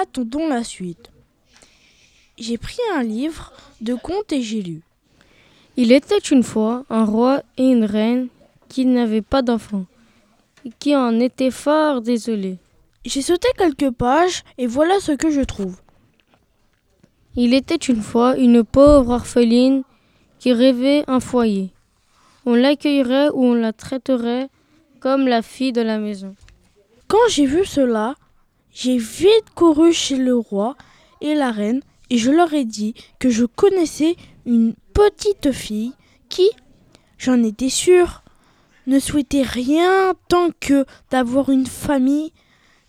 attendons 0.00 0.48
la 0.48 0.64
suite. 0.64 1.10
J'ai 2.38 2.56
pris 2.56 2.80
un 2.94 3.02
livre 3.02 3.52
de 3.80 3.94
contes 3.94 4.32
et 4.32 4.42
j'ai 4.42 4.62
lu. 4.62 4.80
Il 5.76 5.92
était 5.92 6.18
une 6.18 6.42
fois 6.42 6.84
un 6.90 7.04
roi 7.04 7.42
et 7.58 7.64
une 7.64 7.84
reine 7.84 8.28
qui 8.68 8.86
n'avaient 8.86 9.22
pas 9.22 9.42
d'enfants 9.42 9.86
et 10.64 10.70
qui 10.78 10.96
en 10.96 11.20
étaient 11.20 11.50
fort 11.50 12.00
désolés. 12.00 12.58
J'ai 13.04 13.22
sauté 13.22 13.48
quelques 13.58 13.90
pages 13.90 14.44
et 14.58 14.66
voilà 14.66 14.98
ce 15.00 15.12
que 15.12 15.30
je 15.30 15.40
trouve. 15.40 15.76
Il 17.36 17.54
était 17.54 17.74
une 17.74 18.02
fois 18.02 18.36
une 18.36 18.64
pauvre 18.64 19.10
orpheline 19.10 19.82
qui 20.38 20.52
rêvait 20.52 21.04
un 21.06 21.20
foyer. 21.20 21.70
On 22.46 22.54
l'accueillerait 22.54 23.30
ou 23.30 23.44
on 23.44 23.54
la 23.54 23.72
traiterait 23.72 24.48
comme 25.00 25.26
la 25.26 25.42
fille 25.42 25.72
de 25.72 25.80
la 25.80 25.98
maison. 25.98 26.34
Quand 27.08 27.28
j'ai 27.28 27.46
vu 27.46 27.64
cela, 27.64 28.14
j'ai 28.72 28.98
vite 28.98 29.50
couru 29.54 29.92
chez 29.92 30.16
le 30.16 30.36
roi 30.36 30.76
et 31.20 31.34
la 31.34 31.50
reine 31.50 31.82
et 32.10 32.18
je 32.18 32.30
leur 32.30 32.52
ai 32.52 32.64
dit 32.64 32.94
que 33.18 33.30
je 33.30 33.44
connaissais 33.44 34.16
une 34.44 34.74
petite 34.94 35.52
fille 35.52 35.92
qui, 36.28 36.48
j'en 37.18 37.42
étais 37.42 37.68
sûre, 37.68 38.22
ne 38.86 38.98
souhaitait 38.98 39.42
rien 39.42 40.14
tant 40.28 40.48
que 40.58 40.84
d'avoir 41.10 41.50
une 41.50 41.66
famille, 41.66 42.32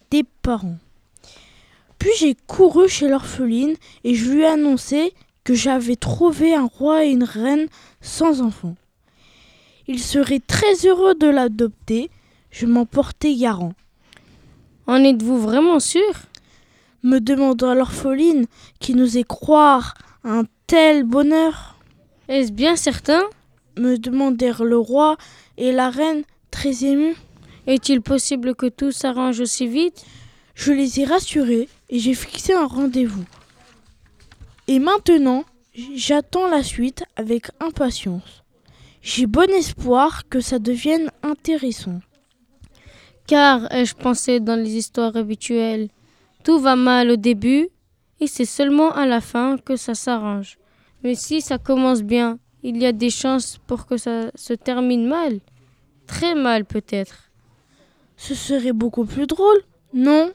des 0.10 0.24
parents. 0.42 0.78
Puis 2.00 2.12
j'ai 2.20 2.36
couru 2.48 2.90
chez 2.90 3.08
l'orpheline 3.08 3.76
et 4.04 4.16
je 4.16 4.32
lui 4.32 4.42
ai 4.42 4.48
annoncé 4.48 5.14
que 5.44 5.54
j'avais 5.54 5.96
trouvé 5.96 6.54
un 6.54 6.66
roi 6.66 7.06
et 7.06 7.10
une 7.10 7.24
reine 7.24 7.68
sans 8.02 8.42
enfants. 8.42 8.76
Il 9.88 10.00
serait 10.00 10.40
très 10.40 10.86
heureux 10.86 11.16
de 11.16 11.28
l'adopter, 11.28 12.10
je 12.52 12.66
m'en 12.66 12.86
portais 12.86 13.36
garant. 13.36 13.74
En 14.86 15.04
êtes-vous 15.04 15.38
vraiment 15.38 15.80
sûr? 15.80 16.14
Me 17.04 17.20
demanda 17.20 17.74
l'orpheline 17.74 18.46
qui 18.80 18.96
n'osait 18.96 19.24
croire 19.24 19.94
un 20.24 20.44
tel 20.68 21.04
bonheur. 21.04 21.78
Est-ce 22.28 22.52
bien 22.52 22.76
certain? 22.76 23.22
Me 23.78 23.98
demandèrent 23.98 24.64
le 24.64 24.78
roi 24.78 25.18
et 25.58 25.72
la 25.72 25.90
reine 25.90 26.24
très 26.52 26.84
émus. 26.86 27.16
Est-il 27.66 28.02
possible 28.02 28.56
que 28.56 28.68
tout 28.68 28.92
s'arrange 28.92 29.40
aussi 29.40 29.68
vite? 29.68 30.06
Je 30.56 30.72
les 30.72 31.00
ai 31.00 31.06
rassurés 31.06 31.70
et 31.90 32.00
j'ai 32.00 32.14
fixé 32.14 32.54
un 32.54 32.68
rendez-vous. 32.68 33.26
Et 34.68 34.80
maintenant, 34.80 35.46
j'attends 35.96 36.48
la 36.48 36.62
suite 36.62 37.04
avec 37.16 37.48
impatience. 37.60 38.44
J'ai 39.02 39.26
bon 39.28 39.50
espoir 39.50 40.28
que 40.30 40.40
ça 40.40 40.60
devienne 40.60 41.10
intéressant. 41.24 42.00
Car, 43.28 43.72
ai-je 43.72 43.96
pensé 43.96 44.40
dans 44.40 44.60
les 44.60 44.76
histoires 44.76 45.16
habituelles, 45.16 45.90
tout 46.44 46.60
va 46.60 46.76
mal 46.76 47.12
au 47.12 47.16
début 47.16 47.70
et 48.20 48.28
c'est 48.28 48.46
seulement 48.46 48.92
à 48.92 49.06
la 49.06 49.22
fin 49.22 49.58
que 49.58 49.76
ça 49.76 49.96
s'arrange. 49.96 50.58
Mais 51.04 51.16
si 51.16 51.42
ça 51.42 51.58
commence 51.58 52.04
bien, 52.04 52.40
il 52.64 52.78
y 52.78 52.86
a 52.86 52.92
des 52.92 53.10
chances 53.10 53.60
pour 53.68 53.86
que 53.86 53.98
ça 53.98 54.32
se 54.36 54.54
termine 54.54 55.06
mal. 55.08 55.40
Très 56.08 56.36
mal 56.36 56.66
peut-être. 56.66 57.32
Ce 58.18 58.36
serait 58.36 58.74
beaucoup 58.74 59.06
plus 59.06 59.28
drôle, 59.28 59.62
non 59.94 60.32